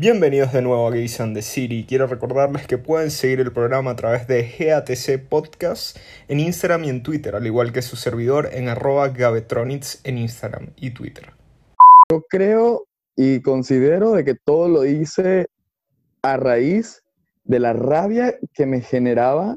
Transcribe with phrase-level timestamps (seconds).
[0.00, 1.84] Bienvenidos de nuevo a Gays and the City.
[1.84, 5.96] Quiero recordarles que pueden seguir el programa a través de GATC Podcast
[6.28, 10.90] en Instagram y en Twitter, al igual que su servidor en arroba en Instagram y
[10.90, 11.32] Twitter.
[12.08, 12.84] Yo creo
[13.16, 15.48] y considero de que todo lo hice
[16.22, 17.02] a raíz
[17.42, 19.56] de la rabia que me generaba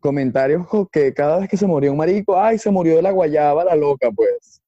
[0.00, 3.66] comentarios que cada vez que se moría un marico, ay, se murió de la guayaba,
[3.66, 4.62] la loca, pues.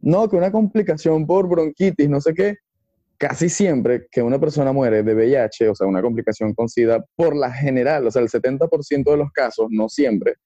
[0.00, 2.56] No, que una complicación por bronquitis, no sé qué
[3.18, 7.34] casi siempre que una persona muere de VIH, o sea, una complicación con SIDA, por
[7.34, 10.36] la general, o sea, el 70% de los casos, no siempre,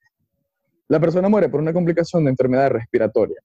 [0.89, 3.41] la persona muere por una complicación de enfermedad respiratoria.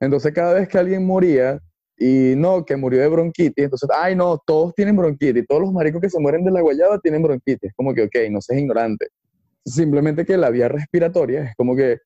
[0.00, 1.60] Entonces, cada vez que alguien moría,
[1.96, 6.00] y no, que murió de bronquitis, entonces, ay, no, todos tienen bronquitis, todos los maricos
[6.00, 7.72] que se mueren de la guayaba tienen bronquitis.
[7.76, 9.08] Como que, ok, no seas ignorante.
[9.64, 11.98] Simplemente que la vía respiratoria es como que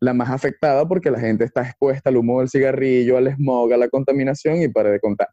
[0.00, 3.76] la más afectada porque la gente está expuesta al humo del cigarrillo, al smog, a
[3.76, 5.28] la contaminación y para de contar.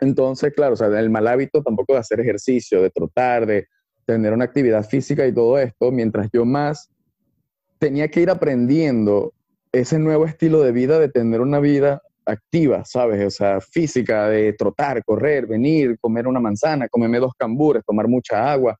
[0.00, 3.66] Entonces, claro, o sea, el mal hábito tampoco de hacer ejercicio, de trotar, de
[4.06, 6.90] tener una actividad física y todo esto, mientras yo más
[7.78, 9.32] tenía que ir aprendiendo
[9.72, 13.24] ese nuevo estilo de vida, de tener una vida activa, ¿sabes?
[13.26, 18.50] O sea, física, de trotar, correr, venir, comer una manzana, comerme dos cambures, tomar mucha
[18.50, 18.78] agua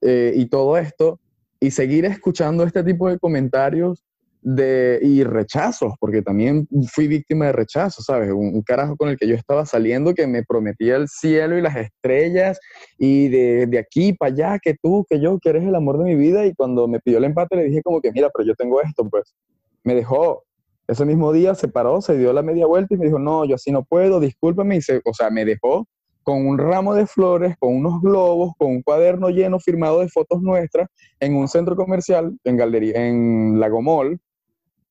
[0.00, 1.20] eh, y todo esto,
[1.60, 4.05] y seguir escuchando este tipo de comentarios
[4.48, 8.30] de, y rechazos, porque también fui víctima de rechazos, ¿sabes?
[8.30, 11.74] Un, carajo con el que yo estaba saliendo que me prometía el cielo y las
[11.74, 12.60] estrellas
[12.96, 16.04] y de, de aquí para allá, que tú, que yo, que eres el amor de
[16.04, 18.54] mi vida y cuando me pidió el empate le dije como que, mira, pero yo
[18.54, 19.34] tengo esto, pues
[19.82, 20.44] me dejó.
[20.86, 23.56] Ese mismo día se paró, se dio la media vuelta y me dijo, no, yo
[23.56, 25.88] así no puedo, discúlpame, y se, o sea, me dejó
[26.22, 30.40] con un ramo de flores, con unos globos, con un cuaderno lleno firmado de fotos
[30.40, 34.20] nuestras en un centro comercial en Galería, en Lagomol,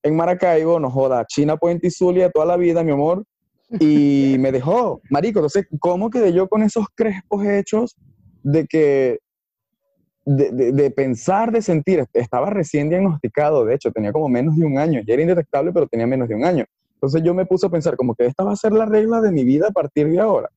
[0.06, 3.26] en Maracaibo, no joda, China Puente y Zulia toda la vida, mi amor,
[3.80, 7.96] y me dejó, marico, entonces, ¿cómo quedé yo con esos crespos hechos
[8.44, 9.18] de que,
[10.24, 15.02] de, pensar, de sentir, estaba recién diagnosticado, de hecho, tenía como menos de un año,
[15.06, 16.66] ya era indetectable, pero tenía menos de un año.
[16.94, 19.32] Entonces yo me puse a pensar como que esta va a ser la regla de
[19.32, 20.50] mi vida a partir de ahora.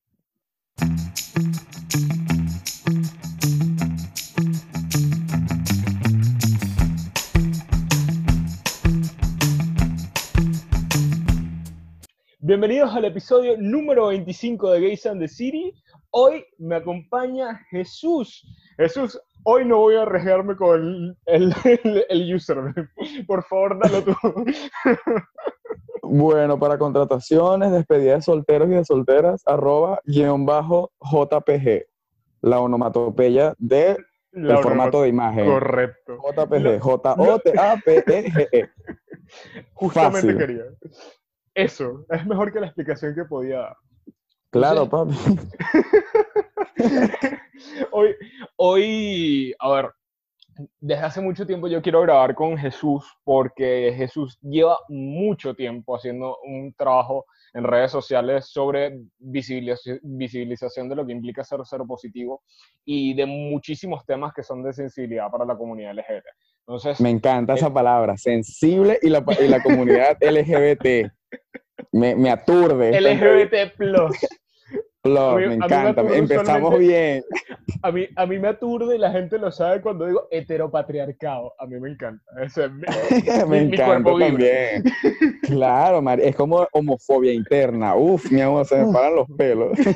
[12.48, 15.70] Bienvenidos al episodio número 25 de Gays and the City.
[16.09, 18.42] Hoy me acompaña Jesús.
[18.78, 21.54] Jesús, hoy no voy a arriesgarme con el,
[22.08, 22.88] el, username.
[23.26, 24.14] Por favor, dalo tú.
[26.03, 31.84] Bueno, para contrataciones, despedida de solteros y de solteras, arroba guion bajo JPG,
[32.41, 33.98] la onomatopeya de
[34.32, 35.44] el formato de imagen.
[35.44, 36.16] Correcto.
[36.16, 38.70] JPG, J-O-T-A-P-E-G-E.
[39.75, 40.64] Justamente quería.
[41.58, 43.76] Eso, es mejor que la explicación que podía dar.
[44.50, 45.12] Claro, papi.
[47.91, 48.14] hoy,
[48.54, 49.91] hoy, a ver,
[50.78, 56.38] desde hace mucho tiempo yo quiero grabar con Jesús porque Jesús lleva mucho tiempo haciendo
[56.44, 62.42] un trabajo en redes sociales sobre visibilización de lo que implica ser cero positivo
[62.84, 66.25] y de muchísimos temas que son de sensibilidad para la comunidad LGBT.
[66.69, 71.11] Entonces, me encanta esa eh, palabra, sensible y la, y la comunidad LGBT.
[71.93, 73.01] Me, me aturde.
[73.01, 74.15] LGBT plus.
[75.01, 76.03] Plus, me encanta.
[76.15, 77.25] Empezamos bien.
[77.81, 81.55] A mí, a mí me aturde la gente lo sabe cuando digo heteropatriarcado.
[81.59, 82.23] A mí me encanta.
[82.43, 82.71] Ese es
[83.49, 84.85] me encanta también.
[85.45, 87.97] claro, es como homofobia interna.
[87.97, 89.71] Uf, mi amor, se me paran los pelos.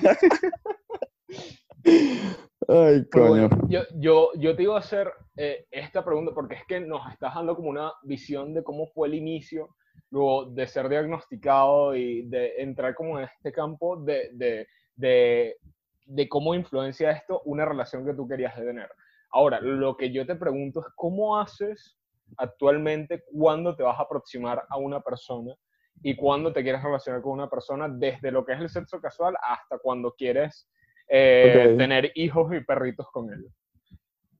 [2.66, 3.50] Ay, coño.
[3.68, 7.34] yo, yo, yo, te iba a hacer eh, esta pregunta porque es que nos estás
[7.34, 9.74] dando como una visión de cómo fue el inicio
[10.10, 15.56] luego de ser diagnosticado y de entrar como en este campo de, de, de,
[16.04, 18.90] de cómo influencia esto una relación que tú querías tener.
[19.30, 21.98] Ahora, lo que yo te pregunto es cómo haces
[22.36, 25.54] actualmente cuando te vas a aproximar a una persona
[26.02, 29.34] y cuando te quieres relacionar con una persona desde lo que es el sexo casual
[29.42, 30.68] hasta cuando quieres
[31.08, 33.52] eh, tener hijos y perritos con ellos.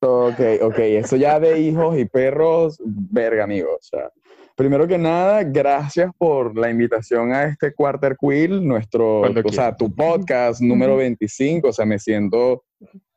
[0.05, 3.69] Ok, ok, eso ya de hijos y perros, verga, amigo.
[3.73, 4.11] O sea,
[4.55, 9.93] primero que nada, gracias por la invitación a este Quarter Quill, nuestro, o sea, tu
[9.95, 11.69] podcast número 25.
[11.69, 12.63] O sea, me siento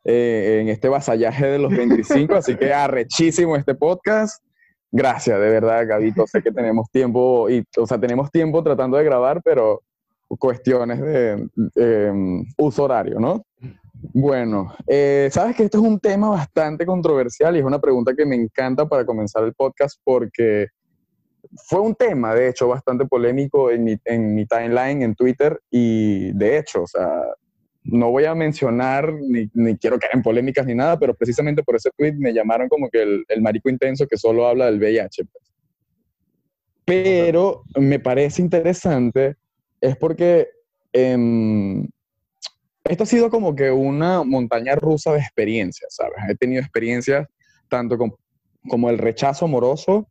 [0.05, 4.41] eh, en este vasallaje de los 25, así que arrechísimo este podcast.
[4.89, 6.25] Gracias, de verdad, Gabito.
[6.25, 9.81] Sé que tenemos tiempo, y, o sea, tenemos tiempo tratando de grabar, pero
[10.39, 13.45] cuestiones de em, uso horario, ¿no?
[14.01, 18.25] Bueno, eh, sabes que esto es un tema bastante controversial y es una pregunta que
[18.25, 20.67] me encanta para comenzar el podcast porque
[21.67, 26.31] fue un tema, de hecho, bastante polémico en mi, en mi timeline en Twitter y
[26.33, 27.09] de hecho, o sea,
[27.83, 31.75] no voy a mencionar, ni, ni, quiero caer en polémicas ni nada, pero precisamente por
[31.75, 35.25] ese tweet me llamaron como que el, el marico intenso que solo habla del VIH.
[35.25, 35.53] Pues.
[36.85, 39.35] Pero me parece interesante,
[39.81, 40.47] es porque
[40.93, 41.87] em,
[42.89, 46.17] esto ha sido como que una montaña rusa de experiencias, ¿sabes?
[46.29, 47.27] He tenido experiencias
[47.69, 47.97] tanto
[48.67, 50.07] como el rechazo amoroso,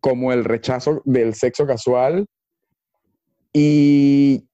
[0.00, 2.26] como el rechazo del sexo casual,
[3.52, 4.46] y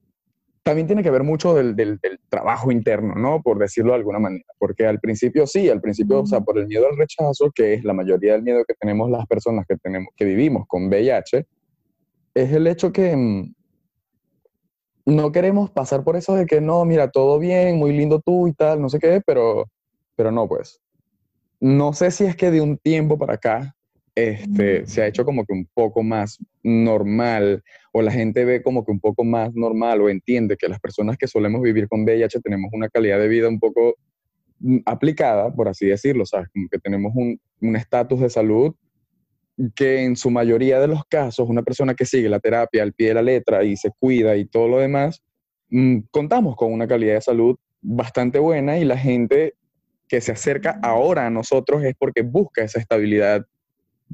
[0.62, 3.40] también tiene que ver mucho del, del, trabajo interno, ¿no?
[3.40, 4.44] Por decirlo de alguna manera.
[4.58, 7.84] Porque al principio sí, al principio, o sea, por el miedo al rechazo, que es
[7.84, 11.46] la mayoría del miedo que tenemos las personas que, tenemos, que vivimos con VIH,
[12.34, 13.54] es el hecho que mm,
[15.06, 18.52] no queremos pasar por eso de que no, mira, todo bien, muy lindo tú y
[18.52, 19.70] tal, no sé qué, pero,
[20.16, 20.80] pero no, pues.
[21.60, 23.76] No sé si es que de un tiempo para acá
[24.16, 27.62] este, se ha hecho como que un poco más normal
[27.92, 31.16] o la gente ve como que un poco más normal o entiende que las personas
[31.16, 33.94] que solemos vivir con VIH tenemos una calidad de vida un poco
[34.58, 36.48] mm, aplicada, por así decirlo, ¿sabes?
[36.52, 38.74] Como que tenemos un estatus de salud
[39.74, 43.08] que en su mayoría de los casos, una persona que sigue la terapia al pie
[43.08, 45.22] de la letra y se cuida y todo lo demás,
[45.70, 49.54] mm, contamos con una calidad de salud bastante buena y la gente
[50.08, 53.46] que se acerca ahora a nosotros es porque busca esa estabilidad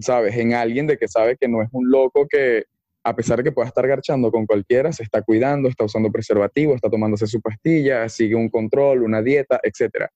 [0.00, 0.36] ¿sabes?
[0.36, 2.64] En alguien de que sabe que no es un loco que,
[3.04, 6.74] a pesar de que pueda estar garchando con cualquiera, se está cuidando, está usando preservativo,
[6.74, 10.06] está tomándose su pastilla, sigue un control, una dieta, etc.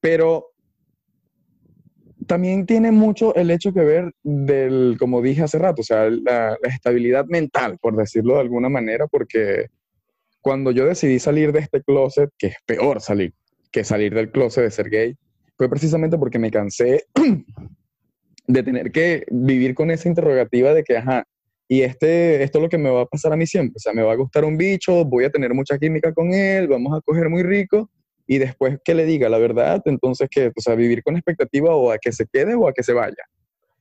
[0.00, 0.52] Pero
[2.30, 6.56] también tiene mucho el hecho que ver del, como dije hace rato, o sea, la,
[6.62, 9.66] estabilidad mental, por decirlo de alguna manera, porque
[10.40, 13.34] cuando yo decidí salir de este closet, que es peor salir
[13.72, 15.16] que salir del closet de ser gay,
[15.56, 17.04] fue precisamente porque me cansé
[18.46, 21.24] de tener que vivir con esa interrogativa de que, ajá,
[21.66, 23.92] y este, esto es lo que me va a pasar a mí siempre, o sea,
[23.92, 27.00] me va a gustar un bicho, voy a tener mucha química con él, vamos a
[27.00, 27.90] coger muy rico,
[28.30, 31.90] y después que le diga la verdad, entonces que, o sea, vivir con expectativa o
[31.90, 33.24] a que se quede o a que se vaya.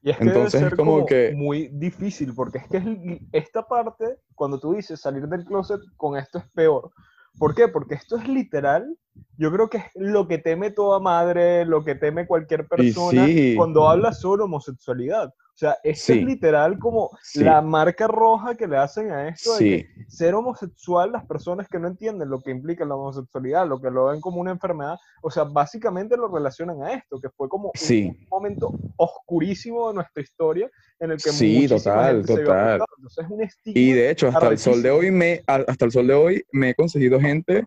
[0.01, 2.83] Y es que entonces es como, que muy difícil, porque es que es
[3.31, 6.89] esta parte, cuando tú dices salir del closet con esto es peor.
[7.37, 7.67] ¿Por qué?
[7.67, 8.97] Porque esto es literal
[9.37, 13.87] yo creo que es lo que teme toda madre, lo que teme cualquier persona cuando
[13.87, 15.33] habla sobre homosexualidad.
[15.59, 20.33] O sea, es literal como la marca roja que le hacen a esto de ser
[20.33, 24.21] homosexual, las personas que no entienden lo que implica la homosexualidad, lo que lo ven
[24.21, 28.71] como una enfermedad, o sea, básicamente lo relacionan a esto, que fue como un momento
[28.95, 32.81] oscurísimo de nuestra historia en el que sí, total, total.
[32.95, 36.07] Entonces es un y de hecho, hasta el sol de hoy me, hasta el sol
[36.07, 37.65] de hoy me he conseguido gente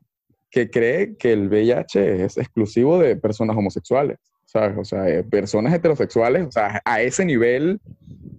[0.50, 4.18] que cree que el VIH es exclusivo de personas homosexuales,
[4.52, 4.76] ¿sabes?
[4.76, 7.80] O sea, eh, personas heterosexuales, o sea, a ese nivel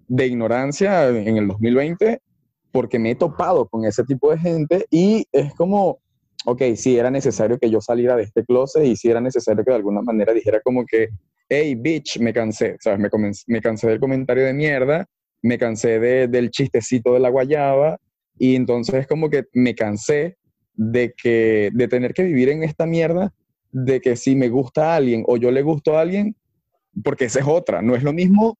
[0.07, 2.21] de ignorancia en el 2020,
[2.71, 5.99] porque me he topado con ese tipo de gente y es como,
[6.45, 9.71] ok, sí era necesario que yo saliera de este closet y sí era necesario que
[9.71, 11.09] de alguna manera dijera como que,
[11.49, 12.99] hey, bitch, me cansé, ¿sabes?
[12.99, 13.09] Me,
[13.47, 15.07] me cansé del comentario de mierda,
[15.41, 17.97] me cansé de, del chistecito de la guayaba
[18.37, 20.37] y entonces como que me cansé
[20.75, 23.33] de, que, de tener que vivir en esta mierda
[23.73, 26.35] de que si me gusta a alguien o yo le gusto a alguien,
[27.03, 28.57] porque esa es otra, no es lo mismo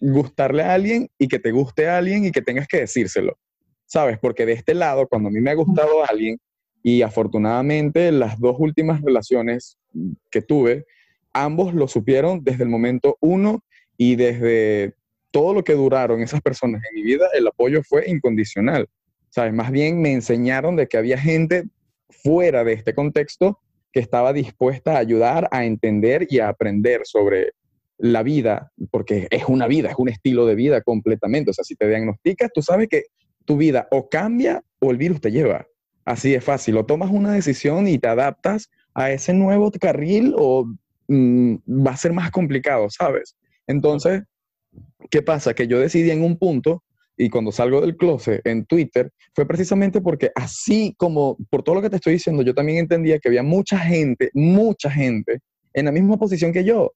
[0.00, 3.38] gustarle a alguien y que te guste a alguien y que tengas que decírselo,
[3.86, 4.18] ¿sabes?
[4.18, 6.38] Porque de este lado, cuando a mí me ha gustado a alguien
[6.82, 9.78] y afortunadamente las dos últimas relaciones
[10.30, 10.86] que tuve,
[11.32, 13.64] ambos lo supieron desde el momento uno
[13.96, 14.94] y desde
[15.30, 18.88] todo lo que duraron esas personas en mi vida, el apoyo fue incondicional.
[19.30, 19.52] ¿sabes?
[19.52, 21.64] Más bien me enseñaron de que había gente
[22.08, 23.60] fuera de este contexto
[23.92, 27.52] que estaba dispuesta a ayudar a entender y a aprender sobre
[27.98, 31.50] la vida, porque es una vida, es un estilo de vida completamente.
[31.50, 33.04] O sea, si te diagnosticas, tú sabes que
[33.44, 35.66] tu vida o cambia o el virus te lleva.
[36.04, 36.76] Así es fácil.
[36.76, 40.66] O tomas una decisión y te adaptas a ese nuevo carril o
[41.08, 43.36] mm, va a ser más complicado, ¿sabes?
[43.66, 44.22] Entonces,
[45.10, 45.54] ¿qué pasa?
[45.54, 46.82] Que yo decidí en un punto
[47.18, 51.82] y cuando salgo del closet en Twitter, fue precisamente porque así como por todo lo
[51.82, 55.40] que te estoy diciendo, yo también entendía que había mucha gente, mucha gente
[55.74, 56.92] en la misma posición que yo,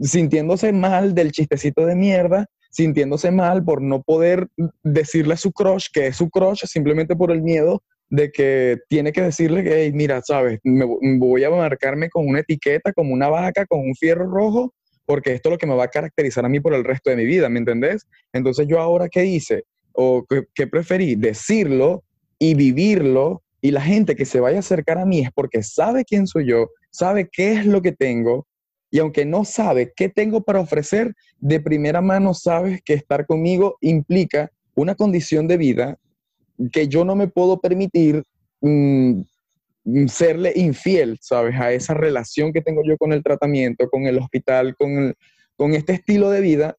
[0.00, 4.48] sintiéndose mal del chistecito de mierda, sintiéndose mal por no poder
[4.82, 9.12] decirle a su crush que es su crush simplemente por el miedo de que tiene
[9.12, 10.86] que decirle que, hey, mira, sabes, me
[11.18, 14.72] voy a marcarme con una etiqueta, como una vaca, con un fierro rojo,
[15.06, 17.16] porque esto es lo que me va a caracterizar a mí por el resto de
[17.16, 18.06] mi vida, ¿me entendés?
[18.32, 22.02] Entonces yo ahora qué hice o qué, preferí, decirlo
[22.38, 26.04] y vivirlo y la gente que se vaya a acercar a mí es porque sabe
[26.04, 28.46] quién soy yo, sabe qué es lo que tengo
[28.90, 33.76] y aunque no sabe qué tengo para ofrecer, de primera mano sabes que estar conmigo
[33.80, 35.98] implica una condición de vida
[36.72, 38.22] que yo no me puedo permitir
[38.60, 39.20] mm,
[40.08, 41.54] serle infiel, ¿sabes?
[41.60, 45.14] A esa relación que tengo yo con el tratamiento, con el hospital, con,
[45.56, 46.76] con este estilo de vida,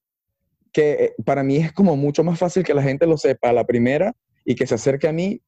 [0.73, 3.53] que eh, para mí es como mucho más fácil que la gente lo sepa a
[3.53, 4.13] la primera
[4.45, 5.41] y que se acerque a mí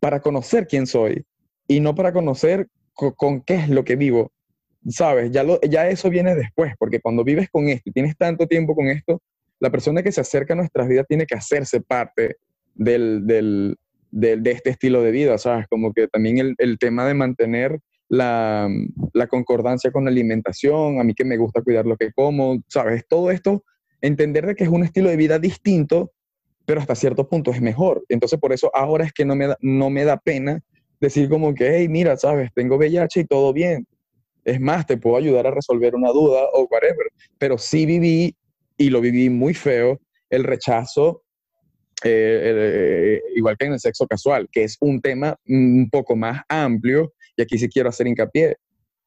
[0.00, 1.24] para conocer quién soy
[1.66, 4.32] y no para conocer con, qué es lo que vivo.
[4.88, 5.30] ¿Sabes?
[5.30, 8.74] Ya, lo, ya eso viene después, porque cuando vives con esto y tienes tanto tiempo
[8.74, 9.22] con esto,
[9.60, 12.36] la persona que se acerca a nuestras vidas tiene que hacerse parte
[12.74, 13.78] del, del,
[14.12, 15.66] de, este estilo de vida, ¿sabes?
[15.68, 18.68] Como que también el, el tema de mantener la,
[19.14, 23.04] la, concordancia con la alimentación, a mí que me gusta cuidar lo que como, ¿sabes?
[23.08, 23.64] Todo esto,
[24.02, 26.12] entender de que es un estilo de vida distinto,
[26.66, 28.04] pero hasta cierto punto es mejor.
[28.08, 30.60] Entonces, por eso ahora es que no me da, no me da pena
[31.00, 32.50] decir como que, hey, mira, ¿sabes?
[32.54, 33.86] Tengo VIH y todo bien.
[34.44, 37.06] Es más, te puedo ayudar a resolver una duda o whatever.
[37.38, 38.36] Pero sí viví,
[38.76, 40.00] y lo viví muy feo,
[40.30, 41.22] el rechazo
[42.10, 46.42] eh, eh, igual que en el sexo casual, que es un tema un poco más
[46.48, 48.56] amplio, y aquí sí quiero hacer hincapié.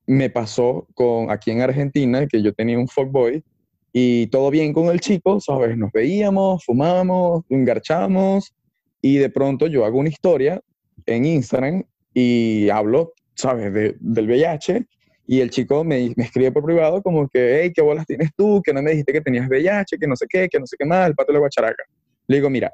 [0.08, 3.44] Me pasó con aquí en Argentina, que yo tenía un fuckboy,
[3.92, 5.78] y todo bien con el chico, ¿sabes?
[5.78, 8.54] Nos veíamos, fumábamos, engarchamos,
[9.02, 10.62] y de pronto yo hago una historia
[11.06, 11.84] en Instagram
[12.14, 13.74] y hablo, ¿sabes?
[13.74, 14.86] del VIH,
[15.28, 18.62] y el chico me, me, escribe por privado como que, hey, ¿qué bolas tienes tú?
[18.64, 20.86] Que no me dijiste que tenías VIH, que no sé qué, que no sé qué
[20.86, 21.84] más, el pato de la guacharaca.
[22.28, 22.72] Le digo, mira,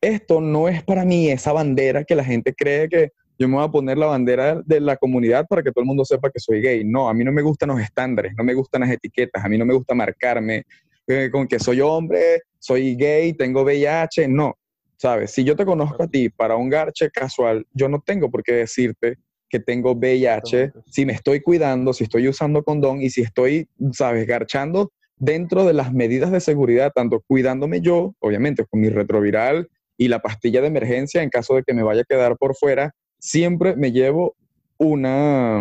[0.00, 3.64] esto no es para mí esa bandera que la gente cree que yo me voy
[3.64, 6.60] a poner la bandera de la comunidad para que todo el mundo sepa que soy
[6.60, 6.84] gay.
[6.84, 9.56] No, a mí no me gustan los estándares, no me gustan las etiquetas, a mí
[9.56, 10.64] no me gusta marcarme
[11.06, 14.56] eh, con que soy hombre, soy gay, tengo VIH, no.
[14.96, 15.30] ¿Sabes?
[15.30, 18.52] Si yo te conozco a ti para un garche casual, yo no tengo por qué
[18.52, 19.16] decirte
[19.48, 24.26] que tengo VIH, si me estoy cuidando, si estoy usando condón y si estoy, ¿sabes?,
[24.26, 29.68] garchando dentro de las medidas de seguridad, tanto cuidándome yo, obviamente, con mi retroviral
[30.00, 32.94] y la pastilla de emergencia en caso de que me vaya a quedar por fuera,
[33.18, 34.34] siempre me llevo
[34.78, 35.60] una,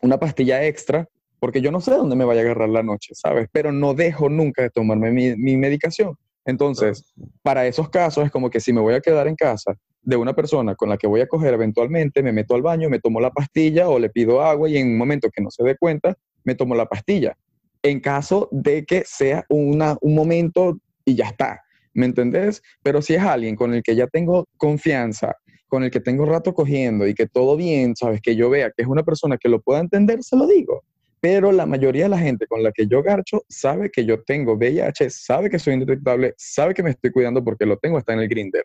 [0.00, 1.06] una pastilla extra
[1.38, 3.50] porque yo no sé dónde me vaya a agarrar la noche, ¿sabes?
[3.52, 6.16] Pero no dejo nunca de tomarme mi, medicación.
[6.46, 7.12] Entonces,
[7.42, 10.34] para esos casos es como que si me voy a quedar en casa de una
[10.34, 13.32] persona con la que voy a coger eventualmente, me meto al baño, me tomo la
[13.32, 16.54] pastilla o le pido agua y en un momento que no se dé cuenta, me
[16.54, 17.36] tomo la pastilla.
[17.82, 21.65] En caso de que sea una, un momento y ya está.
[21.96, 22.62] ¿Me entendés?
[22.82, 25.34] Pero si es alguien con el que ya tengo confianza,
[25.66, 28.82] con el que tengo rato cogiendo y que todo bien, sabes, que yo vea que
[28.82, 30.84] es una persona que lo pueda entender, se lo digo.
[31.20, 34.52] Pero la mayoría de la gente con la que yo garcho sabe que yo tengo
[34.52, 38.20] VIH, sabe que soy indetectable, sabe que me estoy cuidando porque lo tengo, está en
[38.20, 38.64] el grinder.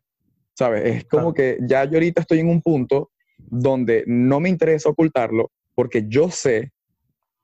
[0.53, 0.83] ¿Sabes?
[0.85, 5.49] Es como que ya yo ahorita estoy en un punto donde no me interesa ocultarlo
[5.73, 6.71] porque yo sé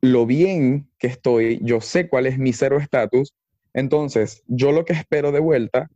[0.01, 3.34] lo bien que estoy, yo sé cuál es mi cero estatus
[3.78, 5.88] entonces, yo lo que espero de vuelta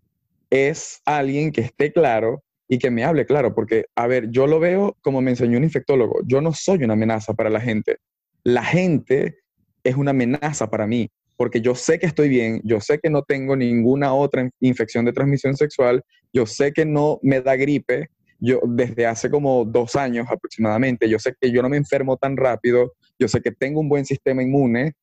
[0.52, 4.60] es alguien que esté claro y que me hable claro, porque, a ver, yo lo
[4.60, 7.98] veo como me enseñó un infectólogo, yo no soy una amenaza para la gente,
[8.44, 9.40] la gente
[9.84, 13.24] es una amenaza para mí, porque yo sé que estoy bien, yo sé que no
[13.24, 18.10] tengo ninguna otra infección de transmisión sexual, yo sé que no me da gripe,
[18.40, 22.38] yo desde hace como dos años aproximadamente, yo sé que yo no me enfermo tan
[22.38, 24.94] rápido, yo sé que tengo un buen sistema inmune,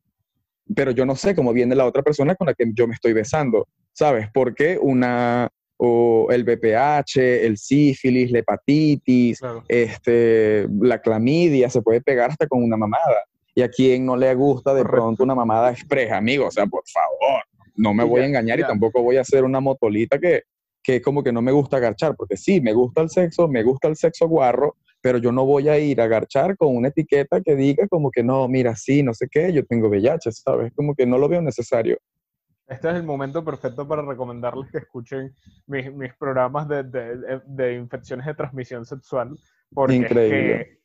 [0.74, 3.12] pero yo no sé cómo viene la otra persona con la que yo me estoy
[3.12, 4.28] besando, ¿sabes?
[4.32, 5.48] Porque una,
[5.78, 12.62] o el BPH, el sífilis, la hepatitis, este, la clamidia, se puede pegar hasta con
[12.62, 13.24] una mamada.
[13.54, 16.82] Y a quien no le gusta de pronto una mamada expresa, amigo, o sea, por
[16.86, 17.42] favor,
[17.76, 20.42] no me voy a engañar y tampoco voy a hacer una motolita que,
[20.82, 23.88] que como que no me gusta agachar, porque sí, me gusta el sexo, me gusta
[23.88, 27.54] el sexo guarro, pero yo no voy a ir a garchar con una etiqueta que
[27.54, 30.72] diga como que no, mira, sí, no sé qué, yo tengo VIH, ¿sabes?
[30.74, 31.98] Como que no lo veo necesario.
[32.66, 35.34] Este es el momento perfecto para recomendarles que escuchen
[35.66, 39.34] mis, mis programas de, de, de, infecciones de transmisión sexual.
[39.72, 40.80] Porque Increíble.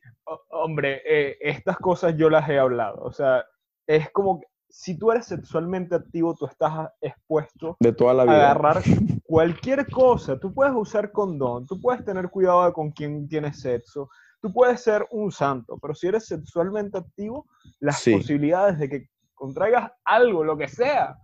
[0.50, 3.02] hombre, eh, estas cosas yo las he hablado.
[3.04, 3.44] O sea,
[3.86, 8.34] es como que si tú eres sexualmente activo, tú estás expuesto de toda la vida.
[8.34, 8.82] a agarrar
[9.24, 10.40] cualquier cosa.
[10.40, 14.10] Tú puedes usar condón, tú puedes tener cuidado de con quién tienes sexo,
[14.42, 17.46] tú puedes ser un santo, pero si eres sexualmente activo,
[17.80, 21.18] las posibilidades de que contraigas algo, lo que sea.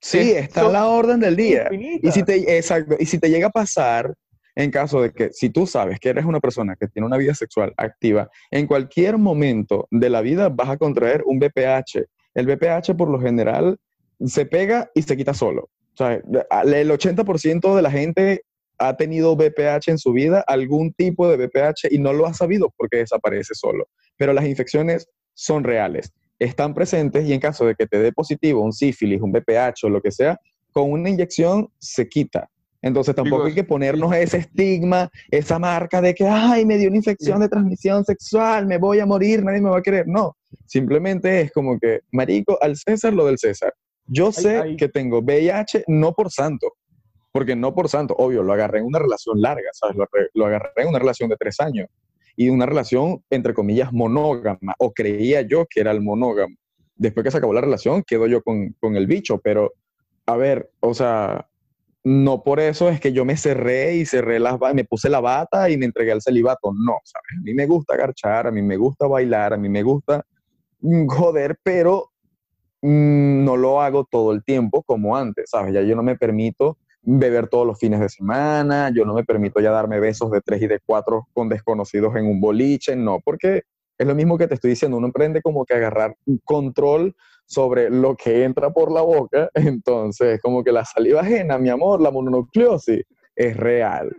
[0.00, 1.68] Sí, está a la orden del día.
[1.70, 4.14] Y si, te, exacto, y si te llega a pasar,
[4.54, 7.34] en caso de que si tú sabes que eres una persona que tiene una vida
[7.34, 12.96] sexual activa, en cualquier momento de la vida vas a contraer un BPH el BPH
[12.96, 13.78] por lo general
[14.24, 15.70] se pega y se quita solo.
[15.94, 18.42] O sea, el 80% de la gente
[18.78, 22.72] ha tenido BPH en su vida, algún tipo de BPH, y no lo ha sabido
[22.76, 23.88] porque desaparece solo.
[24.16, 28.62] Pero las infecciones son reales, están presentes y en caso de que te dé positivo
[28.62, 30.38] un sífilis, un BPH o lo que sea,
[30.72, 32.50] con una inyección se quita.
[32.84, 36.98] Entonces tampoco hay que ponernos ese estigma, esa marca de que, ay, me dio una
[36.98, 40.06] infección de transmisión sexual, me voy a morir, nadie me va a querer.
[40.06, 40.36] No,
[40.66, 43.72] simplemente es como que, marico, al César lo del César.
[44.06, 46.74] Yo sé hay- que tengo VIH no por santo,
[47.32, 49.96] porque no por santo, obvio, lo agarré en una relación larga, ¿sabes?
[49.96, 51.88] Lo, lo agarré en una relación de tres años
[52.36, 56.54] y una relación, entre comillas, monógama, o creía yo que era el monógamo.
[56.96, 59.72] Después que se acabó la relación, quedo yo con, con el bicho, pero,
[60.26, 61.48] a ver, o sea,
[62.04, 65.70] no por eso es que yo me cerré y cerré las me puse la bata
[65.70, 66.72] y me entregué al celibato.
[66.72, 67.38] No, ¿sabes?
[67.38, 70.24] A mí me gusta garchar, a mí me gusta bailar, a mí me gusta
[70.80, 72.10] mm, joder, pero
[72.82, 75.72] mm, no lo hago todo el tiempo como antes, ¿sabes?
[75.72, 79.60] Ya yo no me permito beber todos los fines de semana, yo no me permito
[79.60, 83.62] ya darme besos de tres y de cuatro con desconocidos en un boliche, no, porque
[83.96, 87.14] es lo mismo que te estoy diciendo, uno aprende como que agarrar control
[87.46, 92.00] sobre lo que entra por la boca, entonces como que la saliva ajena, mi amor,
[92.00, 94.14] la mononucleosis es real.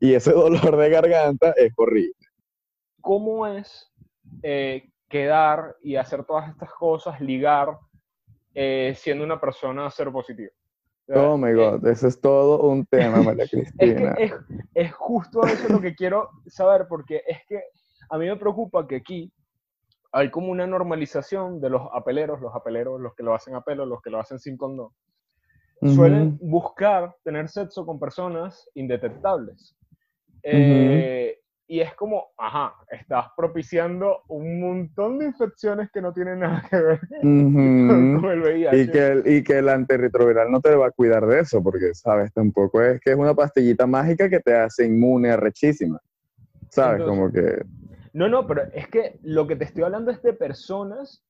[0.00, 2.14] Y ese dolor de garganta es horrible.
[3.00, 3.90] ¿Cómo es
[4.42, 7.78] eh, quedar y hacer todas estas cosas, ligar,
[8.54, 10.50] eh, siendo una persona ser positiva?
[11.08, 14.14] O sea, Oh my eh, God, eso es todo un tema, María Es que Cristina.
[14.18, 14.32] es,
[14.74, 17.62] es justo eso lo que quiero saber, porque es que
[18.10, 19.32] a mí me preocupa que aquí
[20.12, 23.84] hay como una normalización de los apeleros, los apeleros, los que lo hacen a pelo,
[23.86, 24.90] los que lo hacen sin condón.
[25.80, 29.76] Suelen buscar tener sexo con personas indetectables.
[30.42, 31.38] Eh,
[31.68, 36.76] y es como, ajá, estás propiciando un montón de infecciones que no tienen nada que
[36.76, 38.20] ver con, Ujú.
[38.22, 38.76] con el VIH.
[38.76, 41.94] Y que, el, y que el antirretroviral no te va a cuidar de eso, porque,
[41.94, 42.32] ¿sabes?
[42.32, 46.00] Tampoco es que es una pastillita mágica que te hace inmune arrechísima.
[46.70, 47.02] ¿Sabes?
[47.02, 47.64] Entonces, Como que...
[48.18, 51.22] No, no, pero es que lo que te estoy hablando es de personas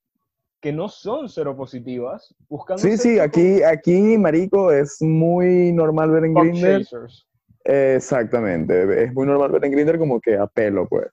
[0.59, 6.33] que no son seropositivas buscando Sí, sí, aquí, aquí, marico, es muy normal ver en
[6.33, 6.87] Grindr.
[7.65, 11.11] Exactamente, es muy normal ver en Grindr como que a pelo, pues.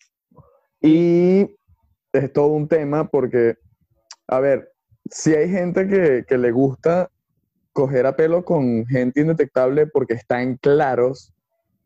[0.79, 1.53] Y
[2.13, 3.58] es todo un tema porque,
[4.27, 4.72] a ver,
[5.12, 7.11] si hay gente que, que le gusta
[7.74, 11.35] coger a pelo con gente indetectable porque están claros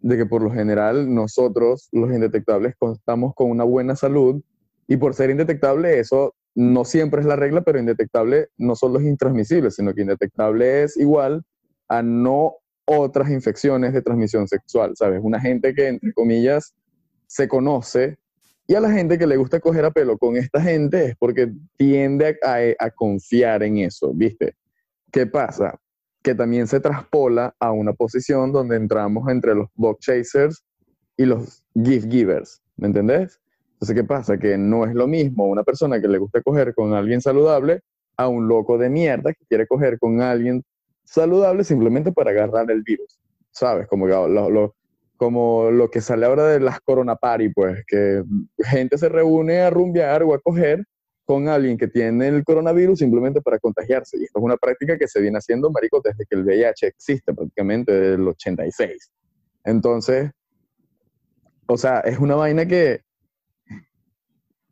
[0.02, 4.42] de que por lo general nosotros, los indetectables, contamos con una buena salud
[4.88, 9.06] y por ser indetectable eso no siempre es la regla, pero indetectable no solo es
[9.06, 11.44] intransmisible, sino que indetectable es igual
[11.88, 15.20] a no otras infecciones de transmisión sexual, ¿sabes?
[15.24, 16.74] Una gente que, entre comillas,
[17.28, 18.18] se conoce
[18.68, 21.52] y a la gente que le gusta coger a pelo con esta gente es porque
[21.78, 24.56] tiende a, a- a confiar en eso, ¿viste?
[25.12, 25.80] ¿Qué pasa?
[26.30, 30.64] Que también se traspola a una posición donde entramos entre los box chasers
[31.18, 33.40] y los gift givers, ¿me entendés?
[33.74, 34.38] Entonces, ¿qué pasa?
[34.38, 37.82] Que no es lo mismo una persona que le gusta coger con alguien saludable
[38.16, 40.64] a un loco de mierda que quiere coger con alguien
[41.04, 43.88] saludable simplemente para agarrar el virus, ¿sabes?
[43.88, 44.76] Como lo, lo-
[45.18, 48.24] como lo que sale ahora de las Corona Party, pues, que
[48.60, 50.86] gente se reúne a rumbear o a coger
[51.30, 54.18] con alguien que tiene el coronavirus simplemente para contagiarse.
[54.18, 57.36] Y esto es una práctica que se viene haciendo, marico, desde que el VIH existe,
[57.36, 59.12] prácticamente desde el 86.
[59.64, 60.32] Entonces,
[61.68, 63.02] o sea, es una vaina que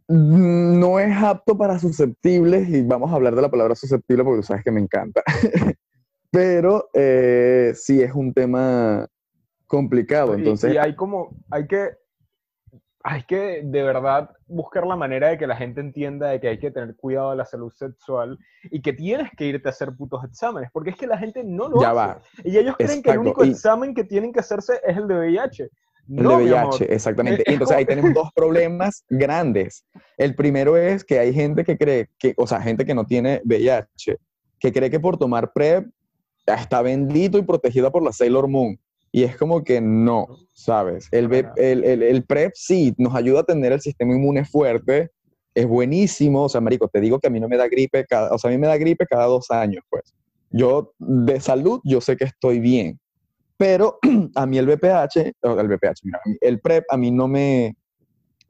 [0.08, 4.48] no es apto para susceptibles, y vamos a hablar de la palabra susceptible porque tú
[4.48, 5.22] sabes que me encanta.
[6.32, 9.06] Pero eh, sí es un tema
[9.68, 10.34] complicado.
[10.36, 11.92] Y- Entonces, y, hay como, hay que,
[13.10, 16.60] hay que de verdad buscar la manera de que la gente entienda de que hay
[16.60, 18.38] que tener cuidado de la salud sexual
[18.70, 21.70] y que tienes que irte a hacer putos exámenes, porque es que la gente no
[21.70, 21.96] lo ya hace.
[21.96, 22.22] va.
[22.44, 25.16] Y ellos creen que el único y- examen que tienen que hacerse es el de
[25.20, 25.64] VIH.
[25.64, 25.70] El
[26.24, 27.44] No, de VIH, exactamente.
[27.48, 29.86] Y entonces ahí tenemos dos problemas grandes.
[30.18, 33.42] El primero es que hay gente que cree que, o sea, gente que no tiene
[33.46, 34.18] VIH,
[34.60, 35.88] que cree que por tomar PrEP
[36.46, 38.78] está bendito y protegida por la Sailor Moon.
[39.12, 41.08] Y es como que no, ¿sabes?
[41.12, 45.12] El, el, el- el PrEP sí nos ayuda a tener el sistema inmune fuerte,
[45.56, 46.44] es buenísimo.
[46.44, 48.50] O sea, Marico, te digo que a mí no me da gripe, cada, o sea,
[48.50, 50.14] a mí me da gripe cada dos años, pues.
[50.52, 53.00] Yo, de salud, yo sé que estoy bien.
[53.58, 53.98] Pero
[54.36, 57.76] a mí el BPH, el BPH, mira, el PrEP a mí no me,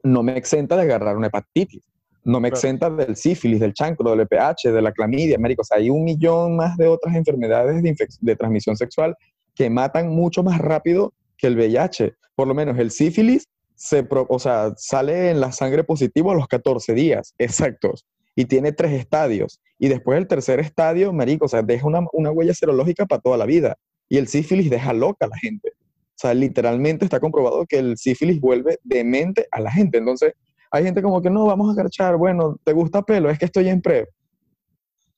[0.02, 1.82] no me exenta de agarrar una hepatitis,
[2.24, 5.66] no me exenta del sífilis, del chancro, del VPH, de la clamidia, médicos.
[5.66, 9.16] O sea, hay un millón más de otras enfermedades de, de transmisión sexual
[9.58, 12.14] que matan mucho más rápido que el VIH.
[12.36, 16.36] Por lo menos el sífilis se pro- o sea, sale en la sangre positivo a
[16.36, 19.60] los 14 días exactos y tiene tres estadios.
[19.80, 23.36] Y después el tercer estadio, marico, o sea, deja una, una huella serológica para toda
[23.36, 23.74] la vida.
[24.08, 25.70] Y el sífilis deja loca a la gente.
[25.70, 29.98] O sea, literalmente está comprobado que el sífilis vuelve demente a la gente.
[29.98, 30.34] Entonces,
[30.70, 33.28] hay gente como que no, vamos a garchar, bueno, ¿te gusta pelo?
[33.28, 34.08] Es que estoy en PrEP.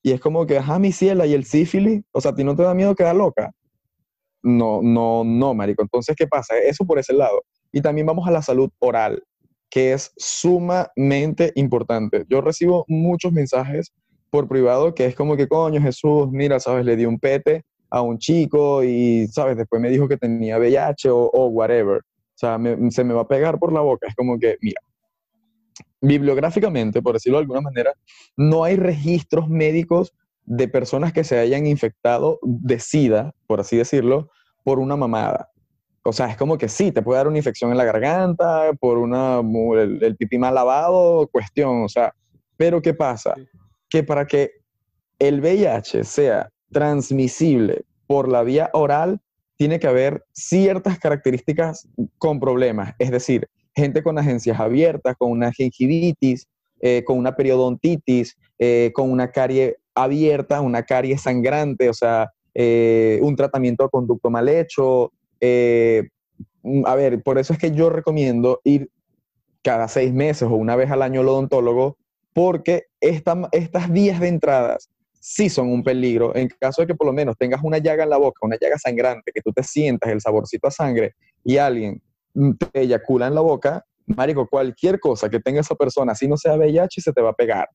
[0.03, 2.57] Y es como que, ajá, mi ciela, y el sífilis, o sea, ¿a ti no
[2.57, 3.50] te da miedo quedar loca?
[4.42, 5.83] No, no, no, marico.
[5.83, 6.57] Entonces, ¿qué pasa?
[6.59, 7.42] Eso por ese lado.
[7.72, 9.22] Y también vamos a la salud oral,
[9.68, 12.24] que es sumamente importante.
[12.29, 13.92] Yo recibo muchos mensajes
[14.31, 18.03] por privado que es como que, coño, Jesús, mira, sabes, le di un pete a
[18.03, 21.98] un chico y, sabes, después me dijo que tenía VIH o, whatever.
[21.98, 22.59] O sea,
[22.90, 24.07] se me va a pegar por la boca.
[24.09, 24.81] Es como que, mira,
[26.00, 27.92] bibliográficamente, por decirlo de alguna manera,
[28.37, 30.12] no hay registros médicos
[30.44, 34.31] de personas que se hayan infectado de SIDA, por así decirlo,
[34.64, 35.50] por una mamada.
[36.03, 38.98] O sea, es como que sí, te puede dar una infección en la garganta, por
[38.98, 42.14] una, el, el pipí mal lavado, cuestión, o sea,
[42.57, 43.35] pero ¿qué pasa?
[43.88, 44.53] Que para que
[45.18, 49.20] el VIH sea transmisible por la vía oral,
[49.57, 55.53] tiene que haber ciertas características con problemas, es decir, gente con agencias abiertas, con una
[55.53, 56.48] gingivitis,
[56.81, 63.18] eh, con una periodontitis, eh, con una carie abierta, una carie sangrante, o sea, eh,
[63.22, 65.12] un tratamiento de conducto mal hecho.
[66.62, 68.90] Mm, a ver, por eso es que yo recomiendo ir
[69.62, 71.96] cada seis meses o una vez al año al odontólogo,
[72.33, 74.88] porque estas vías de entradas
[75.20, 76.35] sí son un peligro.
[76.35, 78.79] En caso de que por lo menos tengas una llaga en la boca, una llaga
[78.79, 82.03] sangrante, que tú te sientas el saborcito a sangre y alguien
[82.59, 86.57] te eyacula en la boca, marico, cualquier cosa que tenga esa persona, si no sea
[86.57, 87.68] VIH, se te va a pegar.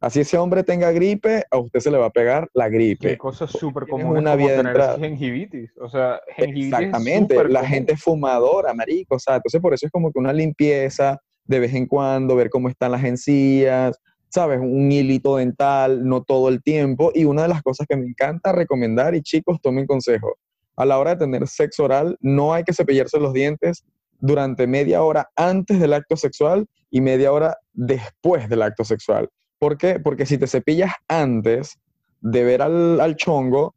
[0.00, 3.06] Así ese hombre tenga gripe, a usted se le va a pegar la gripe.
[3.06, 5.70] Qué cosa súper común una como tener gingivitis.
[5.78, 9.16] O sea, gingivitis Exactamente, la gente es fumadora, marico.
[9.16, 12.48] O sea, entonces por eso es como que una limpieza de vez en cuando, ver
[12.48, 14.58] cómo están las encías, ¿sabes?
[14.60, 17.12] Un hilito dental, no todo el tiempo.
[17.14, 20.36] Y una de las cosas que me encanta recomendar, y chicos, tomen consejo,
[20.76, 23.84] a la hora de tener sexo oral, no hay que cepillarse los dientes
[24.18, 29.28] durante media hora antes del acto sexual y media hora después del acto sexual.
[29.60, 30.00] ¿Por qué?
[30.00, 31.78] Porque si te cepillas antes
[32.22, 33.74] de ver al, chongo,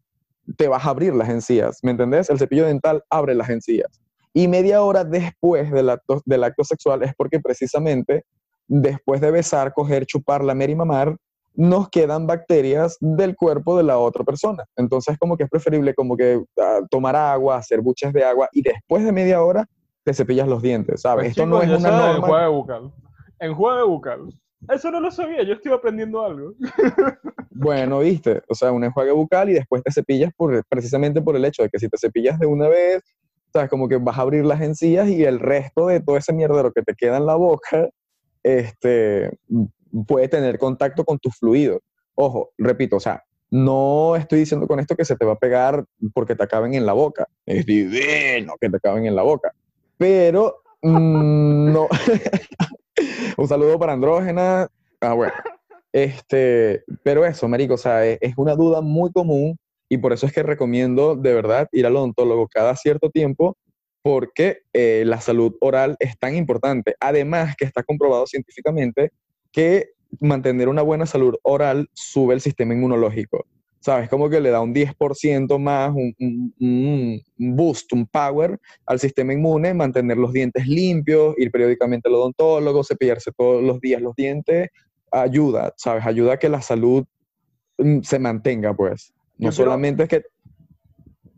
[0.57, 2.29] te vas a abrir las encías, ¿me entendés?
[2.29, 4.01] El cepillo dental abre las encías.
[4.33, 8.23] Y media hora después del acto, del acto sexual es porque precisamente
[8.67, 11.17] después de besar, coger, chupar, lamer y mamar,
[11.53, 14.63] nos quedan bacterias del cuerpo de la otra persona.
[14.77, 18.61] Entonces, como que es preferible como que ah, tomar agua, hacer buches de agua y
[18.61, 19.67] después de media hora
[20.03, 21.25] te cepillas los dientes, ¿sabes?
[21.25, 22.15] Pues Esto no es una norma.
[22.15, 22.93] Enjuague bucal.
[23.39, 24.42] Enjuague bucal.
[24.69, 26.53] Eso no lo sabía, yo estoy aprendiendo algo.
[27.49, 31.45] bueno, viste, o sea, un enjuague bucal y después te cepillas por, precisamente por el
[31.45, 33.03] hecho de que si te cepillas de una vez,
[33.51, 36.71] sabes, como que vas a abrir las encías y el resto de todo ese mierdero
[36.71, 37.89] que te queda en la boca,
[38.41, 39.31] este,
[40.07, 41.81] puede tener contacto con tus fluidos.
[42.15, 45.85] Ojo, repito, o sea, no estoy diciendo con esto que se te va a pegar
[46.13, 47.27] porque te acaben en la boca.
[47.45, 49.53] Es divino que te acaben en la boca.
[49.97, 51.87] Pero mm, no.
[53.37, 54.67] Un saludo para Andrógena.
[55.01, 55.33] Ah, bueno.
[55.91, 59.57] Este, pero eso, marico, o sea, es, una duda muy común
[59.89, 63.57] y por eso es que recomiendo de verdad ir al odontólogo cada cierto tiempo
[64.01, 66.95] porque eh, la salud oral es tan importante.
[66.99, 69.11] Además que está comprobado científicamente
[69.51, 73.45] que mantener una buena salud oral sube el sistema inmunológico.
[73.83, 74.07] ¿Sabes?
[74.07, 80.17] Como que le da un 10% más, un, boost, un power al sistema inmune, mantener
[80.17, 84.69] los dientes limpios, ir periódicamente al odontólogo, cepillarse todos los días los dientes,
[85.11, 86.05] ayuda, ¿sabes?
[86.05, 87.03] Ayuda a que la salud
[87.77, 89.13] mm, se mantenga, pues.
[89.37, 90.25] No solamente es que...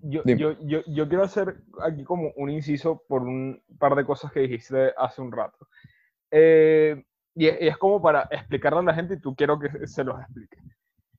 [0.03, 4.31] Yo, yo, yo, yo, quiero hacer aquí como un inciso por un par de cosas
[4.31, 5.67] que dijiste hace un rato.
[6.29, 7.03] Eh,
[7.33, 10.03] y, es, y, es, como para explicarle a la gente y tú quiero que se
[10.03, 10.57] los explique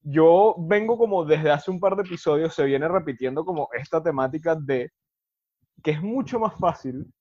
[0.09, 4.55] yo vengo como desde hace un par de episodios, se viene repitiendo como esta temática
[4.55, 4.93] de
[5.83, 7.13] que es mucho más fácil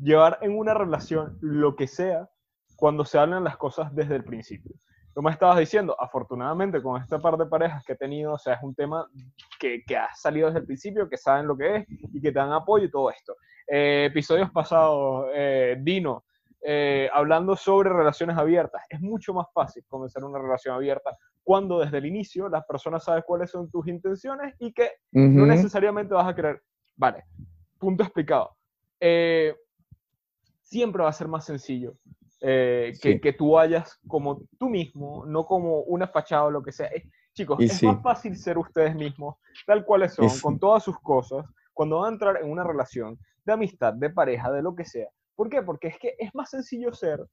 [0.00, 2.28] llevar en una relación lo que sea
[2.76, 4.72] cuando se hablan las cosas desde el principio.
[5.12, 8.62] Como estabas diciendo, afortunadamente con esta par de parejas que he tenido, o sea, es
[8.62, 9.04] un tema
[9.58, 12.38] que, que ha salido desde el principio, que saben lo que es y que te
[12.38, 13.34] dan apoyo y todo esto.
[13.66, 16.24] Eh, episodios pasados, eh, Dino,
[16.62, 18.82] eh, hablando sobre relaciones abiertas.
[18.88, 23.22] Es mucho más fácil comenzar una relación abierta cuando desde el inicio las personas saben
[23.26, 26.62] cuáles son tus intenciones y que no necesariamente vas a querer.
[26.96, 27.24] Vale,
[27.78, 28.56] punto explicado.
[29.00, 29.54] Eh,
[30.62, 31.94] siempre va a ser más sencillo
[32.40, 36.72] eh, que, que, tú vayas como tú mismo, no como una fachada o lo que
[36.72, 36.90] sea.
[37.32, 42.00] chicos, es más fácil ser ustedes mismos, tal cuales son, con todas sus cosas, cuando
[42.00, 45.08] van a entrar en una relación de amistad, de pareja, de lo que sea,
[45.38, 45.62] ¿Por qué?
[45.62, 47.24] Porque es que es más sencillo ser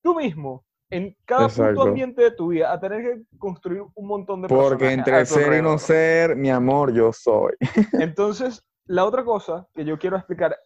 [0.00, 4.40] tú mismo en cada punto ambiente de tu vida a tener que construir un montón
[4.40, 7.52] de Porque entre ser y no ser, mi amor, yo soy.
[8.00, 10.56] Entonces, la otra cosa que yo quiero explicar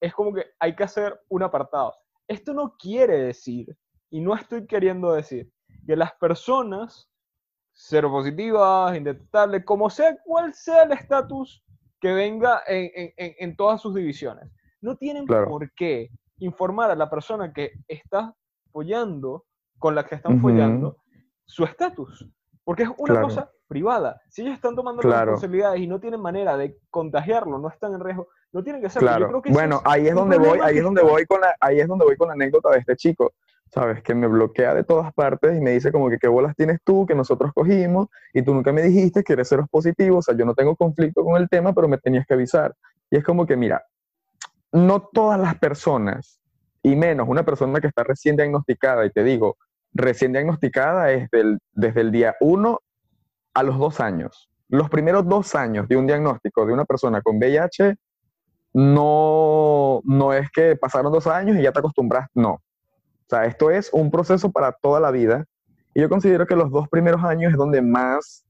[0.00, 1.94] es como que hay que hacer un apartado.
[2.26, 3.76] Esto no quiere decir,
[4.10, 5.48] y no estoy queriendo decir,
[5.86, 7.08] que las personas
[7.72, 11.64] seropositivas, indetectables, como sea cual sea el estatus
[12.00, 14.50] que venga en, todas sus divisiones.
[14.80, 18.34] No tienen por qué informar a la persona que está
[18.70, 19.44] follando,
[19.78, 20.98] con la que están follando,
[21.44, 22.28] su estatus.
[22.64, 24.20] Porque es una cosa privada.
[24.28, 28.28] Si ellos están tomando responsabilidades y no tienen manera de contagiarlo, no están en riesgo,
[28.52, 29.08] no tienen que hacerlo.
[29.08, 29.42] Claro.
[29.50, 32.16] bueno, ahí es donde voy, ahí es donde voy con la, ahí es donde voy
[32.16, 33.32] con la anécdota de este chico.
[33.68, 34.00] ¿Sabes?
[34.02, 37.04] Que me bloquea de todas partes y me dice como que qué bolas tienes tú,
[37.04, 40.44] que nosotros cogimos y tú nunca me dijiste que eres seros positivos, o sea, yo
[40.44, 42.76] no tengo conflicto con el tema, pero me tenías que avisar.
[43.10, 43.84] Y es como que, mira,
[44.76, 46.38] no todas las personas,
[46.82, 49.56] y menos una persona que está recién diagnosticada, y te digo,
[49.94, 51.28] recién diagnosticada es
[51.72, 52.80] desde el día 1
[53.54, 54.50] a los dos años.
[54.68, 57.96] Los primeros dos años de un diagnóstico de una persona con VIH
[58.74, 62.50] no, no es que pasaron dos años y ya te acostumbras, no.
[62.50, 65.46] O sea, esto es un proceso para toda la vida.
[65.94, 68.44] Y yo considero que los dos primeros años es donde más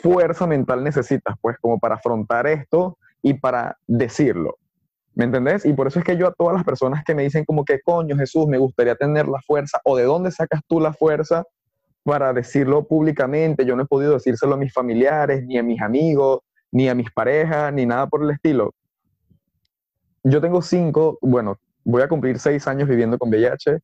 [0.00, 4.58] fuerza mental necesitas, pues, como para afrontar esto y para decirlo.
[5.14, 5.64] ¿Me entendés?
[5.64, 7.80] Y por eso es que yo a todas las personas que me dicen como que
[7.80, 11.44] coño Jesús, me gustaría tener la fuerza, o de dónde sacas tú la fuerza
[12.02, 13.64] para decirlo públicamente.
[13.64, 16.40] Yo no he podido decírselo a mis familiares, ni a mis amigos,
[16.72, 18.74] ni a mis parejas, ni nada por el estilo.
[20.24, 23.78] Yo tengo cinco, bueno, voy a cumplir seis años viviendo con VIH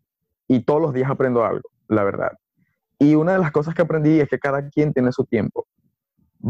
[0.48, 2.32] y todos los días aprendo algo, la verdad.
[2.98, 5.66] Y una de las cosas que aprendí es que cada quien tiene su tiempo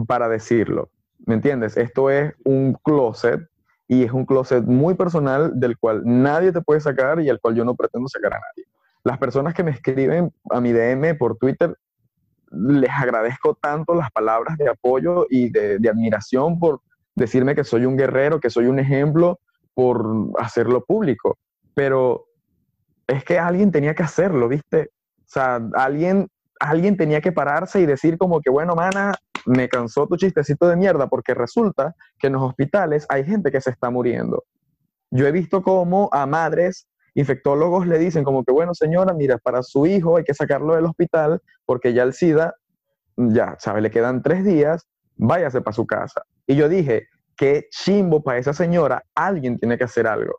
[0.06, 0.90] para decirlo.
[1.26, 1.76] ¿Me entiendes?
[1.76, 3.40] Esto es un closet
[3.90, 7.54] y es un closet muy personal del cual nadie te puede sacar y al cual
[7.54, 8.70] yo no pretendo sacar a nadie
[9.04, 11.76] las personas que me escriben a mi DM por Twitter,
[12.50, 16.80] les agradezco tanto las palabras de apoyo y de, admiración por
[17.14, 19.38] decirme que soy un guerrero, que soy un ejemplo,
[19.74, 20.04] por
[20.38, 21.38] hacerlo público.
[21.74, 22.26] Pero
[23.06, 24.90] es que alguien tenía que hacerlo, ¿viste?
[25.20, 29.14] O sea, alguien, alguien tenía que pararse y decir como que, bueno, mana,
[29.46, 33.60] me cansó tu chistecito de mierda, porque resulta que en los hospitales hay gente que
[33.60, 34.44] se está muriendo.
[35.10, 39.62] Yo he visto cómo a madres infectólogos le dicen como que, bueno, señora, mira, para
[39.62, 42.54] su hijo hay que sacarlo del hospital porque ya el SIDA,
[43.16, 43.80] ya, ¿sabe?
[43.80, 46.22] Le quedan tres días, váyase para su casa.
[46.46, 50.38] Y yo dije, qué chimbo para esa señora, alguien tiene que hacer algo.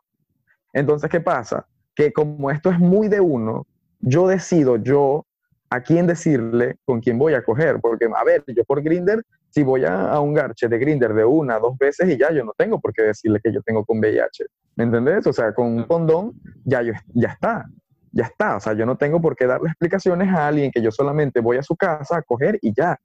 [0.72, 1.66] Entonces, ¿qué pasa?
[1.94, 3.66] Que como esto es muy de uno,
[4.00, 5.26] yo decido yo
[5.68, 7.80] a quién decirle con quién voy a coger.
[7.80, 11.58] Porque, a ver, yo por Grinder, si voy a, un garche de Grinder de una,
[11.58, 14.46] dos veces y ya, yo no tengo por qué decirle que yo tengo con VIH.
[14.76, 15.26] ¿Me entendés?
[15.26, 16.32] O sea, con un condón
[16.64, 17.66] ya, yo, ya está.
[18.12, 18.56] Ya está.
[18.56, 21.58] O sea, yo no tengo por qué darle explicaciones a alguien que yo solamente voy
[21.58, 22.98] a su casa a coger y ya.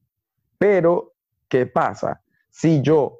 [0.58, 1.14] Pero,
[1.48, 2.22] ¿qué pasa?
[2.50, 3.18] Si yo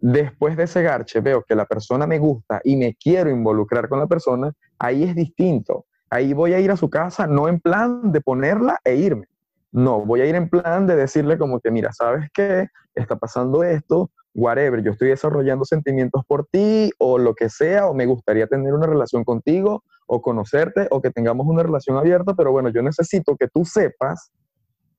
[0.00, 3.98] después de ese garche veo que la persona me gusta y me quiero involucrar con
[3.98, 8.12] la persona, ahí es distinto ahí voy a ir a su casa no en plan
[8.12, 9.26] de ponerla e irme.
[9.70, 12.68] No, voy a ir en plan de decirle como que, mira, ¿sabes qué?
[12.94, 17.94] Está pasando esto, whatever, yo estoy desarrollando sentimientos por ti o lo que sea, o
[17.94, 22.50] me gustaría tener una relación contigo o conocerte o que tengamos una relación abierta, pero
[22.50, 24.30] bueno, yo necesito que tú sepas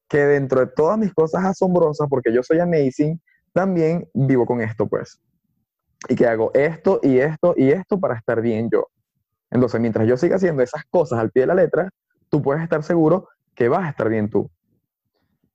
[0.07, 3.19] que dentro de todas mis cosas asombrosas, porque yo soy amazing,
[3.53, 5.19] también vivo con esto, pues.
[6.07, 8.87] Y que hago esto y esto y esto para estar bien yo.
[9.51, 11.89] Entonces, mientras yo siga haciendo esas cosas al pie de la letra,
[12.29, 14.49] tú puedes estar seguro que vas a estar bien tú.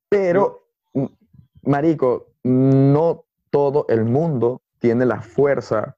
[0.09, 0.67] Pero,
[1.63, 5.97] Marico, no todo el mundo tiene la fuerza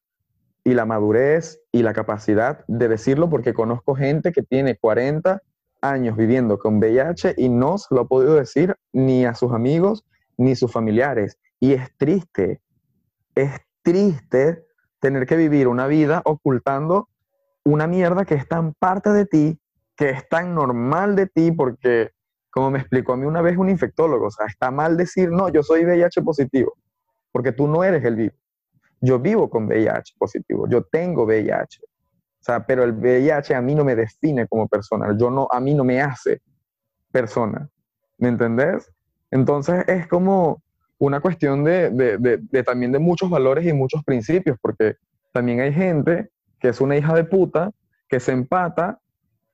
[0.63, 5.41] y la madurez y la capacidad de decirlo porque conozco gente que tiene 40
[5.81, 10.05] años viviendo con VIH y no se lo ha podido decir ni a sus amigos
[10.37, 11.37] ni a sus familiares.
[11.59, 12.61] Y es triste,
[13.35, 14.65] es triste
[14.99, 17.09] tener que vivir una vida ocultando
[17.63, 19.59] una mierda que es tan parte de ti,
[19.95, 22.11] que es tan normal de ti, porque,
[22.57, 25.47] como me explicó a mí una vez un infectólogo, o sea, está mal decir, no,
[25.49, 26.73] yo soy VIH positivo,
[27.31, 28.33] porque tú no eres el vivo.
[28.99, 31.81] Yo vivo con VIH positivo, yo tengo VIH.
[31.83, 35.59] O sea, pero el VIH a mí no me define como persona, yo no, a
[35.59, 36.41] mí no me hace
[37.11, 37.69] persona.
[38.17, 38.91] ¿Me entendés?
[39.29, 40.63] Entonces es como
[40.97, 44.95] una cuestión de, de también de muchos valores y muchos principios, porque
[45.31, 47.69] también hay gente que es una hija de puta,
[48.09, 48.99] que se empata,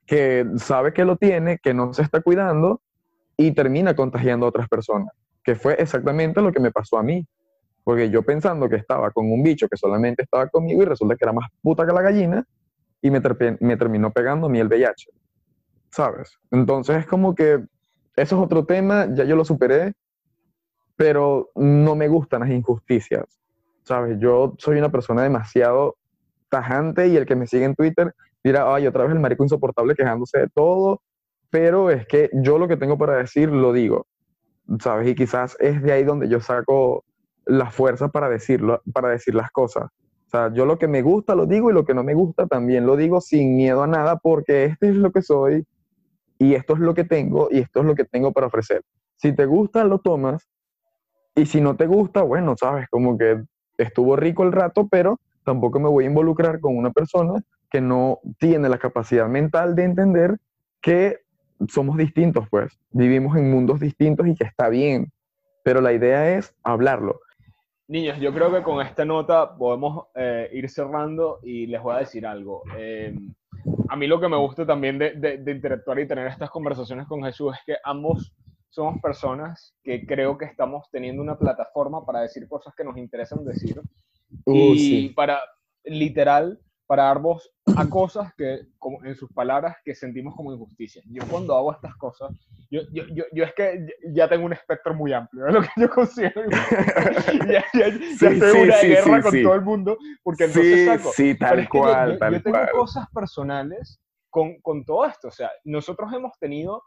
[0.06, 2.80] que sabe que lo tiene, que no se está cuidando
[3.36, 7.26] y termina contagiando a otras personas, que fue exactamente lo que me pasó a mí.
[7.82, 11.24] Porque yo pensando que estaba con un bicho que solamente estaba conmigo y resulta que
[11.24, 12.46] era más puta que la gallina
[13.02, 15.10] y me, terminó pegando a mí el VIH.
[15.90, 16.38] ¿Sabes?
[16.50, 17.62] Entonces es como que
[18.16, 19.92] eso es otro tema, ya yo lo superé,
[20.96, 23.24] pero no me gustan las injusticias.
[23.82, 24.18] ¿Sabes?
[24.18, 25.96] Yo soy una persona demasiado
[26.48, 29.94] tajante y el que me sigue en Twitter dirá, ay, otra vez el marico insoportable
[29.94, 31.02] quejándose de todo,
[31.54, 34.08] pero es que yo lo que tengo para decir lo digo,
[34.80, 35.06] ¿sabes?
[35.06, 37.04] Y quizás es de ahí donde yo saco
[37.46, 39.84] la fuerza para decirlo, para decir las cosas.
[39.84, 42.48] O sea, yo lo que me gusta lo digo y lo que no me gusta
[42.48, 45.64] también lo digo sin miedo a nada porque este es lo que soy
[46.40, 48.82] y esto es lo que tengo y esto es lo que tengo para ofrecer.
[49.14, 50.50] Si te gusta, lo tomas
[51.36, 53.44] y si no te gusta, bueno, sabes, como que
[53.78, 57.34] estuvo rico el rato, pero tampoco me voy a involucrar con una persona
[57.70, 60.38] que no tiene la capacidad mental de entender
[60.82, 61.23] que
[61.68, 65.12] somos distintos, pues, vivimos en mundos distintos y que está bien,
[65.62, 67.20] pero la idea es hablarlo.
[67.86, 71.98] Niños, yo creo que con esta nota podemos eh, ir cerrando y les voy a
[71.98, 72.62] decir algo.
[72.76, 73.14] Eh,
[73.88, 77.22] a mí lo que me gusta también de, de, interactuar y tener estas conversaciones con
[77.22, 78.34] Jesús es que ambos
[78.70, 83.44] somos personas que creo que estamos teniendo una plataforma para decir cosas que nos interesan
[83.44, 83.80] decir
[84.46, 85.38] uh, y para
[85.84, 91.02] literal para dar voz a cosas que, como en sus palabras, que sentimos como injusticia.
[91.06, 92.30] Yo cuando hago estas cosas,
[92.70, 95.68] yo, yo, yo, yo es que ya tengo un espectro muy amplio, es lo que
[95.76, 96.42] yo considero.
[97.48, 101.12] ya, ya, estoy en una guerra con todo el mundo, porque entonces saco.
[101.12, 106.12] Sí, tal cual, tal yo, tengo cosas personales con, con todo esto, o sea, nosotros
[106.12, 106.82] hemos tenido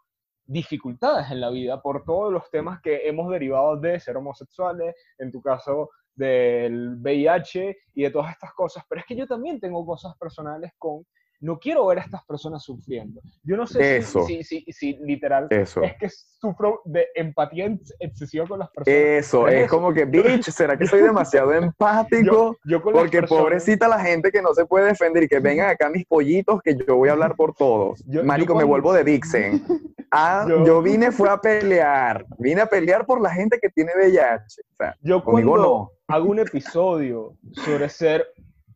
[0.46, 5.32] dificultades en la vida por todos los temas que hemos derivado de ser homosexuales, en
[5.32, 9.86] tu caso del VIH y de todas estas cosas, pero es que yo también tengo
[9.86, 11.06] cosas personales con,
[11.40, 13.22] no quiero ver a estas personas sufriendo.
[13.44, 15.84] Yo no sé si, si, si, literal eso.
[15.84, 19.00] es que sufro de empatía excesiva con las personas.
[19.00, 22.58] Eso, es, como que, bitch, ¿será que soy demasiado empático?
[22.82, 26.62] Porque pobrecita la gente que no se puede defender y que vengan acá mis pollitos
[26.64, 28.04] que yo voy a hablar por todos.
[28.24, 29.62] Marico, me vuelvo de Dixon.
[30.10, 34.62] Ah, yo, vine fue a pelear, vine a pelear por la gente que tiene VIH.
[34.62, 35.92] O sea, yo cuando no.
[36.08, 38.26] hago un episodio sobre ser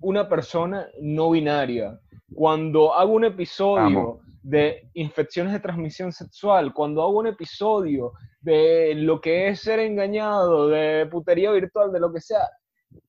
[0.02, 1.98] una persona no binaria,
[2.34, 9.22] cuando hago un episodio de infecciones de transmisión sexual, cuando hago un episodio de lo
[9.22, 12.48] que es ser engañado, de putería virtual, de lo que sea,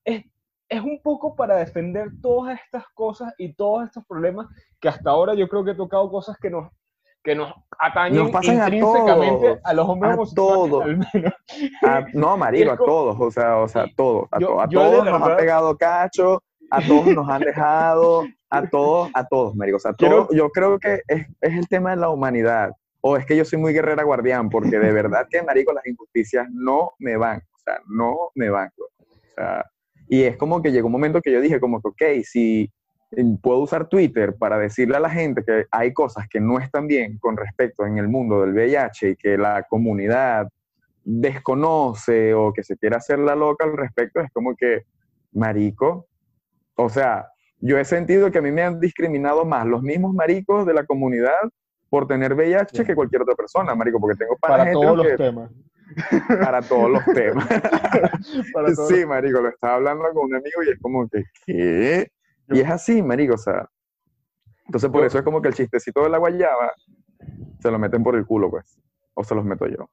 [0.04, 0.24] es,
[0.68, 4.46] es un poco para defender todas estas cosas y todos estos problemas
[4.80, 6.70] que hasta ahora yo creo que he tocado cosas que nos
[7.22, 10.82] que nos atañen intrínsecamente a, los hombres a todos.
[10.82, 11.34] al menos.
[12.14, 15.76] no, marico, a todos, o sea, o sea, a todos, a, todos nos han pegado
[15.76, 20.78] cacho, a todos nos han dejado, a todos, a todos, marico, o sea, yo creo
[20.78, 24.02] que es, es, el tema de la humanidad, o es que yo soy muy guerrera
[24.02, 28.50] guardián, porque de verdad que, marico, las injusticias no me van, o sea, no me
[28.50, 29.64] van, o sea,
[30.06, 32.70] y es como que llegó un momento que yo dije como que, ok, si
[33.40, 37.18] puedo usar Twitter para decirle a la gente que hay cosas que no están bien
[37.18, 40.48] con respecto en el mundo del VIH y que la comunidad
[41.04, 44.82] desconoce o que se quiere hacer la loca al respecto, es como que,
[45.32, 46.06] marico,
[46.74, 47.31] o sea,
[47.62, 50.84] yo he sentido que a mí me han discriminado más los mismos maricos de la
[50.84, 51.38] comunidad
[51.88, 55.50] por tener VIH que cualquier otra persona, marico, porque tengo para, todos los temas.
[56.42, 57.46] Para todos los temas.
[58.88, 62.10] sí, marico, lo estaba hablando con un amigo y es como que, ¿qué?
[62.48, 63.68] Y es así, marico, o sea.
[64.66, 66.72] Entonces por eso es como que el chistecito de la guayaba
[67.60, 68.80] se lo meten por el culo, pues.
[69.14, 69.88] O se los meto yo.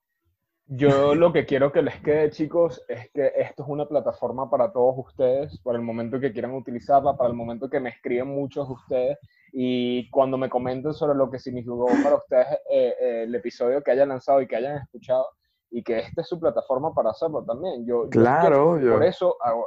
[0.72, 4.72] Yo lo que quiero que les quede, chicos, es que esto es una plataforma para
[4.72, 8.68] todos ustedes, para el momento que quieran utilizarla, para el momento que me escriben muchos
[8.68, 9.18] de ustedes
[9.52, 13.92] y cuando me comenten sobre lo que significó para ustedes eh, eh, el episodio que
[13.92, 15.26] hayan lanzado y que hayan escuchado
[15.72, 17.84] y que esta es su plataforma para hacerlo también.
[17.88, 19.66] Yo, claro, yo, por eso hago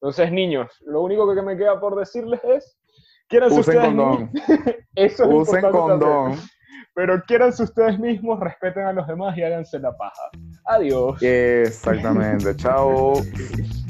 [0.00, 2.78] entonces, niños, lo único que me queda por decirles es,
[3.26, 4.30] quieran ustedes condón.
[4.94, 6.36] Eso es Usen condón.
[6.98, 10.20] Pero quieranse ustedes mismos, respeten a los demás y háganse la paja.
[10.64, 11.22] Adiós.
[11.22, 12.56] Exactamente.
[12.56, 13.12] Chao.